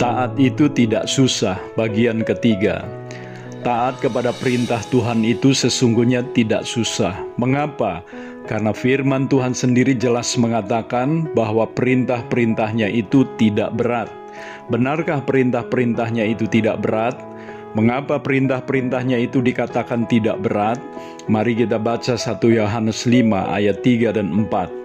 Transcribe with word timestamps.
Taat 0.00 0.34
itu 0.40 0.66
tidak 0.72 1.04
susah, 1.04 1.60
bagian 1.76 2.24
ketiga. 2.24 2.84
Taat 3.62 4.02
kepada 4.02 4.34
perintah 4.34 4.82
Tuhan 4.90 5.22
itu 5.22 5.54
sesungguhnya 5.54 6.26
tidak 6.34 6.66
susah. 6.66 7.14
Mengapa? 7.38 8.02
Karena 8.50 8.74
firman 8.74 9.30
Tuhan 9.30 9.54
sendiri 9.54 9.94
jelas 9.94 10.34
mengatakan 10.34 11.30
bahwa 11.36 11.70
perintah-perintahnya 11.70 12.90
itu 12.90 13.22
tidak 13.38 13.70
berat. 13.78 14.10
Benarkah 14.66 15.22
perintah-perintahnya 15.22 16.26
itu 16.26 16.50
tidak 16.50 16.82
berat? 16.82 17.14
Mengapa 17.78 18.18
perintah-perintahnya 18.18 19.22
itu 19.22 19.38
dikatakan 19.38 20.10
tidak 20.10 20.42
berat? 20.42 20.82
Mari 21.30 21.54
kita 21.54 21.78
baca 21.78 22.18
1 22.18 22.42
Yohanes 22.50 23.06
5 23.06 23.30
ayat 23.30 23.78
3 23.80 24.10
dan 24.10 24.28
4. 24.34 24.81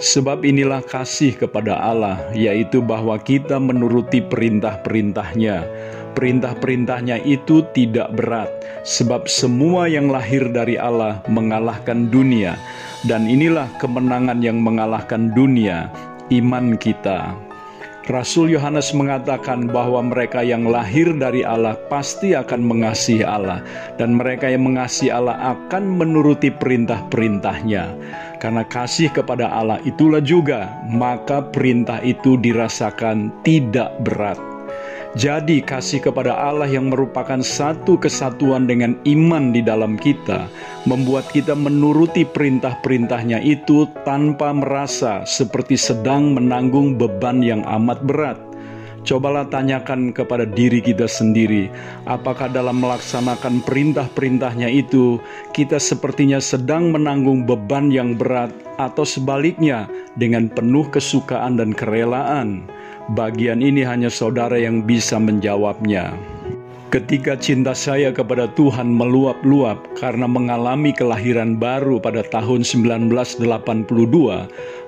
Sebab 0.00 0.48
inilah 0.48 0.80
kasih 0.80 1.36
kepada 1.36 1.76
Allah, 1.76 2.16
yaitu 2.32 2.80
bahwa 2.80 3.20
kita 3.20 3.60
menuruti 3.60 4.24
perintah-perintahnya. 4.24 5.68
Perintah-perintahnya 6.16 7.20
itu 7.28 7.60
tidak 7.76 8.08
berat, 8.16 8.48
sebab 8.82 9.28
semua 9.28 9.92
yang 9.92 10.08
lahir 10.08 10.48
dari 10.48 10.80
Allah 10.80 11.20
mengalahkan 11.28 12.08
dunia, 12.08 12.56
dan 13.04 13.28
inilah 13.28 13.68
kemenangan 13.76 14.40
yang 14.40 14.56
mengalahkan 14.64 15.36
dunia, 15.36 15.92
iman 16.32 16.80
kita. 16.80 17.49
Rasul 18.08 18.56
Yohanes 18.56 18.96
mengatakan 18.96 19.68
bahwa 19.68 20.00
mereka 20.00 20.40
yang 20.40 20.64
lahir 20.66 21.12
dari 21.14 21.44
Allah 21.44 21.76
pasti 21.92 22.32
akan 22.32 22.64
mengasihi 22.64 23.22
Allah, 23.22 23.60
dan 24.00 24.16
mereka 24.16 24.48
yang 24.48 24.64
mengasihi 24.64 25.12
Allah 25.12 25.36
akan 25.54 26.00
menuruti 26.00 26.48
perintah-perintahnya. 26.48 27.84
Karena 28.40 28.64
kasih 28.64 29.12
kepada 29.12 29.52
Allah 29.52 29.78
itulah 29.84 30.24
juga, 30.24 30.80
maka 30.88 31.44
perintah 31.44 32.00
itu 32.00 32.40
dirasakan 32.40 33.30
tidak 33.44 33.92
berat. 34.00 34.49
Jadi, 35.18 35.58
kasih 35.58 36.06
kepada 36.06 36.38
Allah 36.38 36.70
yang 36.70 36.86
merupakan 36.86 37.42
satu 37.42 37.98
kesatuan 37.98 38.70
dengan 38.70 38.94
iman 39.02 39.50
di 39.50 39.58
dalam 39.58 39.98
kita, 39.98 40.46
membuat 40.86 41.26
kita 41.34 41.58
menuruti 41.58 42.22
perintah-perintahnya 42.22 43.42
itu 43.42 43.90
tanpa 44.06 44.54
merasa 44.54 45.26
seperti 45.26 45.74
sedang 45.74 46.38
menanggung 46.38 46.94
beban 46.94 47.42
yang 47.42 47.66
amat 47.66 48.06
berat. 48.06 48.38
Cobalah 49.02 49.48
tanyakan 49.50 50.14
kepada 50.14 50.46
diri 50.46 50.78
kita 50.78 51.10
sendiri, 51.10 51.72
apakah 52.06 52.46
dalam 52.46 52.78
melaksanakan 52.78 53.66
perintah-perintahnya 53.66 54.70
itu 54.70 55.18
kita 55.56 55.82
sepertinya 55.82 56.38
sedang 56.38 56.94
menanggung 56.94 57.48
beban 57.48 57.90
yang 57.90 58.14
berat 58.14 58.54
atau 58.78 59.02
sebaliknya 59.02 59.90
dengan 60.14 60.52
penuh 60.52 60.86
kesukaan 60.92 61.58
dan 61.58 61.74
kerelaan. 61.74 62.68
Bagian 63.10 63.58
ini 63.58 63.82
hanya 63.82 64.06
saudara 64.06 64.54
yang 64.54 64.86
bisa 64.86 65.18
menjawabnya. 65.18 66.14
Ketika 66.94 67.34
cinta 67.34 67.74
saya 67.74 68.14
kepada 68.14 68.46
Tuhan 68.54 68.86
meluap-luap 68.86 69.98
karena 69.98 70.30
mengalami 70.30 70.94
kelahiran 70.94 71.58
baru 71.58 71.98
pada 71.98 72.22
tahun 72.22 72.62
1982, 72.62 73.42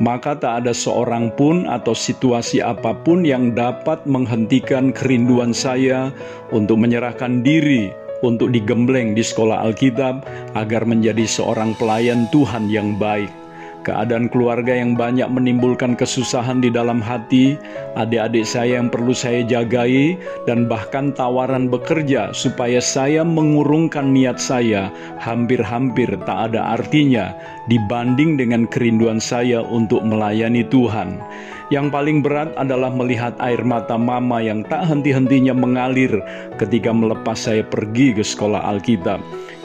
maka 0.00 0.32
tak 0.36 0.64
ada 0.64 0.72
seorang 0.72 1.28
pun 1.36 1.68
atau 1.68 1.92
situasi 1.92 2.64
apa 2.64 2.96
pun 2.96 3.24
yang 3.24 3.52
dapat 3.52 4.04
menghentikan 4.08 4.96
kerinduan 4.96 5.52
saya 5.52 6.08
untuk 6.52 6.80
menyerahkan 6.80 7.44
diri 7.44 7.92
untuk 8.24 8.48
digembleng 8.48 9.12
di 9.12 9.20
sekolah 9.20 9.60
Alkitab 9.68 10.24
agar 10.56 10.88
menjadi 10.88 11.28
seorang 11.28 11.76
pelayan 11.76 12.24
Tuhan 12.32 12.72
yang 12.72 12.96
baik 12.96 13.45
keadaan 13.86 14.26
keluarga 14.26 14.74
yang 14.74 14.98
banyak 14.98 15.30
menimbulkan 15.30 15.94
kesusahan 15.94 16.58
di 16.58 16.74
dalam 16.74 16.98
hati, 16.98 17.54
adik-adik 17.94 18.42
saya 18.42 18.82
yang 18.82 18.90
perlu 18.90 19.14
saya 19.14 19.46
jagai, 19.46 20.18
dan 20.50 20.66
bahkan 20.66 21.14
tawaran 21.14 21.70
bekerja 21.70 22.34
supaya 22.34 22.82
saya 22.82 23.22
mengurungkan 23.22 24.10
niat 24.10 24.42
saya 24.42 24.90
hampir-hampir 25.22 26.10
tak 26.26 26.50
ada 26.50 26.74
artinya 26.74 27.30
dibanding 27.70 28.34
dengan 28.34 28.66
kerinduan 28.66 29.22
saya 29.22 29.62
untuk 29.62 30.02
melayani 30.02 30.66
Tuhan. 30.66 31.22
Yang 31.70 31.86
paling 31.90 32.18
berat 32.22 32.54
adalah 32.54 32.94
melihat 32.94 33.34
air 33.42 33.58
mata 33.66 33.98
mama 33.98 34.38
yang 34.38 34.62
tak 34.70 34.86
henti-hentinya 34.86 35.50
mengalir 35.50 36.14
ketika 36.62 36.94
melepas 36.94 37.34
saya 37.34 37.66
pergi 37.66 38.14
ke 38.14 38.22
sekolah 38.22 38.62
Alkitab 38.70 39.18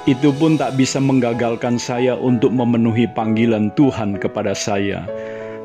itu 0.09 0.33
pun 0.33 0.57
tak 0.57 0.81
bisa 0.81 0.97
menggagalkan 0.97 1.77
saya 1.77 2.17
untuk 2.17 2.49
memenuhi 2.49 3.05
panggilan 3.13 3.69
Tuhan 3.77 4.17
kepada 4.17 4.57
saya. 4.57 5.05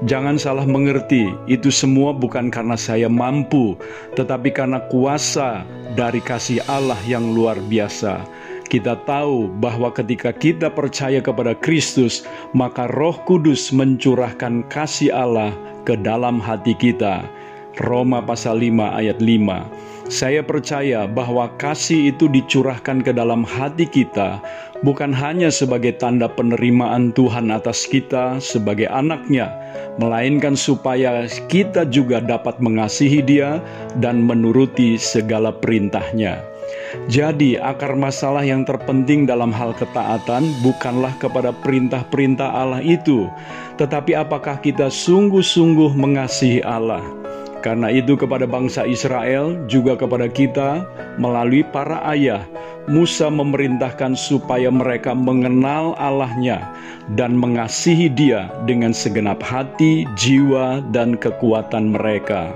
Jangan 0.04 0.36
salah 0.36 0.68
mengerti, 0.68 1.32
itu 1.48 1.72
semua 1.72 2.12
bukan 2.12 2.52
karena 2.52 2.76
saya 2.76 3.08
mampu, 3.08 3.80
tetapi 4.12 4.52
karena 4.52 4.84
kuasa 4.92 5.64
dari 5.96 6.20
kasih 6.20 6.60
Allah 6.68 7.00
yang 7.08 7.32
luar 7.32 7.56
biasa. 7.64 8.20
Kita 8.68 9.00
tahu 9.08 9.48
bahwa 9.56 9.88
ketika 9.96 10.36
kita 10.36 10.68
percaya 10.68 11.24
kepada 11.24 11.56
Kristus, 11.56 12.28
maka 12.52 12.92
Roh 12.92 13.16
Kudus 13.24 13.72
mencurahkan 13.72 14.68
kasih 14.68 15.16
Allah 15.16 15.56
ke 15.88 15.96
dalam 15.96 16.44
hati 16.44 16.76
kita. 16.76 17.24
Roma 17.84 18.24
pasal 18.24 18.64
5 18.64 18.96
ayat 18.96 19.18
5. 19.20 19.68
Saya 20.06 20.38
percaya 20.40 21.04
bahwa 21.10 21.50
kasih 21.58 22.14
itu 22.14 22.30
dicurahkan 22.30 23.02
ke 23.02 23.10
dalam 23.10 23.42
hati 23.42 23.90
kita 23.90 24.38
bukan 24.86 25.10
hanya 25.10 25.50
sebagai 25.50 25.98
tanda 25.98 26.30
penerimaan 26.30 27.10
Tuhan 27.10 27.50
atas 27.50 27.88
kita 27.90 28.38
sebagai 28.38 28.86
anaknya, 28.86 29.50
melainkan 29.98 30.54
supaya 30.54 31.26
kita 31.50 31.88
juga 31.88 32.22
dapat 32.22 32.62
mengasihi 32.62 33.18
dia 33.18 33.58
dan 33.98 34.22
menuruti 34.22 34.94
segala 34.94 35.50
perintahnya. 35.50 36.38
Jadi, 37.06 37.54
akar 37.58 37.94
masalah 37.94 38.42
yang 38.42 38.66
terpenting 38.66 39.26
dalam 39.26 39.54
hal 39.54 39.70
ketaatan 39.74 40.50
bukanlah 40.62 41.14
kepada 41.22 41.54
perintah-perintah 41.62 42.46
Allah 42.46 42.82
itu, 42.82 43.30
tetapi 43.78 44.18
apakah 44.18 44.58
kita 44.58 44.90
sungguh-sungguh 44.90 45.94
mengasihi 45.94 46.62
Allah. 46.66 47.02
Karena 47.66 47.90
itu 47.90 48.14
kepada 48.14 48.46
bangsa 48.46 48.86
Israel 48.86 49.58
juga 49.66 49.98
kepada 49.98 50.30
kita 50.30 50.86
melalui 51.18 51.66
para 51.66 51.98
ayah 52.14 52.46
Musa 52.86 53.26
memerintahkan 53.26 54.14
supaya 54.14 54.70
mereka 54.70 55.10
mengenal 55.18 55.98
Allahnya 55.98 56.62
dan 57.18 57.34
mengasihi 57.34 58.06
dia 58.06 58.46
dengan 58.70 58.94
segenap 58.94 59.42
hati, 59.42 60.06
jiwa, 60.14 60.78
dan 60.94 61.18
kekuatan 61.18 61.90
mereka. 61.90 62.54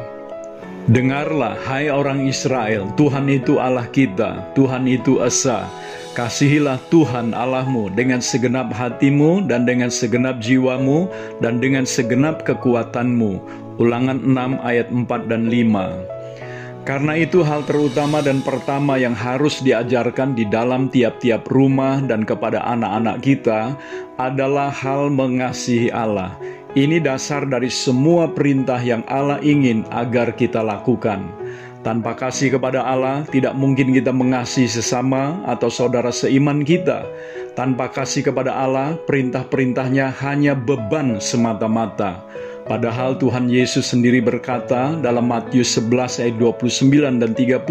Dengarlah, 0.87 1.59
hai 1.67 1.91
orang 1.91 2.31
Israel, 2.31 2.87
Tuhan 2.95 3.27
itu 3.27 3.59
Allah 3.59 3.91
kita, 3.91 4.55
Tuhan 4.55 4.87
itu 4.87 5.19
Esa. 5.27 5.67
Kasihilah 6.15 6.79
Tuhan 6.91 7.35
Allahmu 7.35 7.91
dengan 7.95 8.19
segenap 8.23 8.75
hatimu 8.75 9.47
dan 9.47 9.67
dengan 9.67 9.91
segenap 9.91 10.43
jiwamu 10.43 11.07
dan 11.39 11.63
dengan 11.63 11.87
segenap 11.87 12.43
kekuatanmu 12.43 13.39
Ulangan 13.81 14.21
6 14.21 14.61
ayat 14.61 14.93
4 14.93 15.25
dan 15.25 15.49
5. 15.49 16.85
Karena 16.85 17.17
itu 17.17 17.41
hal 17.41 17.65
terutama 17.65 18.21
dan 18.21 18.45
pertama 18.45 19.01
yang 19.01 19.17
harus 19.17 19.65
diajarkan 19.65 20.37
di 20.37 20.45
dalam 20.45 20.93
tiap-tiap 20.93 21.49
rumah 21.49 22.05
dan 22.05 22.29
kepada 22.29 22.61
anak-anak 22.69 23.25
kita 23.25 23.73
adalah 24.21 24.69
hal 24.69 25.09
mengasihi 25.09 25.89
Allah. 25.89 26.37
Ini 26.77 27.01
dasar 27.01 27.49
dari 27.49 27.73
semua 27.73 28.29
perintah 28.29 28.77
yang 28.85 29.01
Allah 29.09 29.41
ingin 29.41 29.89
agar 29.89 30.37
kita 30.37 30.61
lakukan. 30.61 31.25
Tanpa 31.81 32.13
kasih 32.13 32.61
kepada 32.61 32.85
Allah, 32.85 33.25
tidak 33.33 33.57
mungkin 33.57 33.97
kita 33.97 34.13
mengasihi 34.13 34.69
sesama 34.69 35.41
atau 35.49 35.73
saudara 35.73 36.13
seiman 36.13 36.61
kita. 36.69 37.09
Tanpa 37.57 37.89
kasih 37.89 38.29
kepada 38.29 38.53
Allah, 38.53 39.01
perintah-perintahnya 39.09 40.13
hanya 40.21 40.53
beban 40.53 41.17
semata-mata. 41.17 42.21
Padahal 42.71 43.19
Tuhan 43.19 43.51
Yesus 43.51 43.91
sendiri 43.91 44.23
berkata 44.23 44.95
dalam 45.03 45.27
Matius 45.27 45.75
11 45.75 46.23
ayat 46.23 46.37
29 46.39 47.19
dan 47.19 47.35
30, 47.35 47.67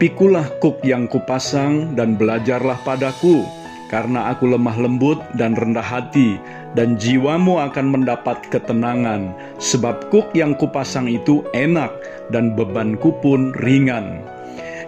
Pikulah 0.00 0.48
kuk 0.56 0.80
yang 0.80 1.04
kupasang 1.04 1.92
dan 1.92 2.16
belajarlah 2.16 2.80
padaku, 2.80 3.44
karena 3.92 4.32
aku 4.32 4.56
lemah 4.56 4.72
lembut 4.80 5.20
dan 5.36 5.52
rendah 5.52 5.84
hati, 5.84 6.40
dan 6.72 6.96
jiwamu 6.96 7.60
akan 7.60 8.00
mendapat 8.00 8.40
ketenangan, 8.48 9.36
sebab 9.60 10.08
kuk 10.08 10.32
yang 10.32 10.56
kupasang 10.56 11.04
itu 11.04 11.44
enak 11.52 11.92
dan 12.32 12.56
bebanku 12.56 13.12
pun 13.20 13.52
ringan. 13.60 14.24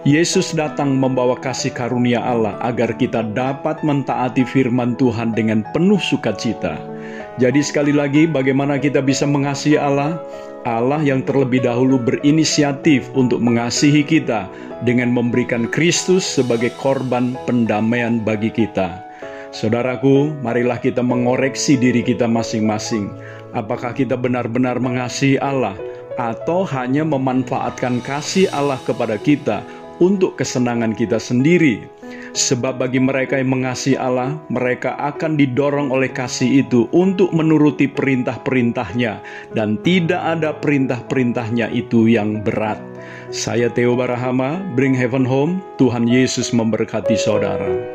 Yesus 0.09 0.57
datang 0.57 0.97
membawa 0.97 1.37
kasih 1.37 1.69
karunia 1.69 2.17
Allah 2.17 2.57
agar 2.65 2.97
kita 2.97 3.21
dapat 3.21 3.85
mentaati 3.85 4.41
firman 4.41 4.97
Tuhan 4.97 5.37
dengan 5.37 5.61
penuh 5.69 6.01
sukacita. 6.01 6.92
Jadi 7.41 7.65
sekali 7.65 7.89
lagi 7.89 8.29
bagaimana 8.29 8.77
kita 8.77 9.01
bisa 9.01 9.25
mengasihi 9.25 9.79
Allah? 9.79 10.21
Allah 10.63 11.01
yang 11.03 11.25
terlebih 11.25 11.65
dahulu 11.65 11.99
berinisiatif 11.99 13.09
untuk 13.17 13.43
mengasihi 13.43 14.05
kita 14.05 14.47
dengan 14.85 15.11
memberikan 15.11 15.67
Kristus 15.67 16.23
sebagai 16.23 16.71
korban 16.79 17.35
pendamaian 17.49 18.21
bagi 18.21 18.53
kita. 18.53 19.01
Saudaraku, 19.49 20.31
marilah 20.45 20.79
kita 20.79 21.03
mengoreksi 21.03 21.75
diri 21.75 22.05
kita 22.05 22.29
masing-masing. 22.29 23.11
Apakah 23.51 23.91
kita 23.91 24.15
benar-benar 24.15 24.79
mengasihi 24.79 25.35
Allah? 25.41 25.75
atau 26.17 26.61
hanya 26.61 27.01
memanfaatkan 27.01 27.97
kasih 28.05 28.45
Allah 28.53 28.77
kepada 28.85 29.17
kita 29.17 29.65
untuk 30.01 30.39
kesenangan 30.39 30.95
kita 30.97 31.21
sendiri. 31.21 31.85
Sebab 32.33 32.81
bagi 32.81 32.97
mereka 32.97 33.37
yang 33.37 33.53
mengasihi 33.53 33.93
Allah, 33.93 34.33
mereka 34.49 34.97
akan 34.97 35.37
didorong 35.37 35.93
oleh 35.93 36.09
kasih 36.09 36.65
itu 36.65 36.89
untuk 36.89 37.29
menuruti 37.29 37.85
perintah-perintahnya 37.85 39.21
dan 39.53 39.77
tidak 39.85 40.17
ada 40.17 40.57
perintah-perintahnya 40.57 41.69
itu 41.69 42.09
yang 42.09 42.41
berat. 42.41 42.81
Saya 43.29 43.69
Theo 43.69 43.93
Barahama, 43.93 44.65
Bring 44.73 44.97
Heaven 44.97 45.29
Home, 45.29 45.61
Tuhan 45.77 46.09
Yesus 46.09 46.49
memberkati 46.49 47.13
saudara. 47.13 47.92